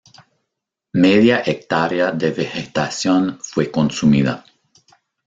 [0.95, 4.43] Media hectárea de vegetación fue consumida.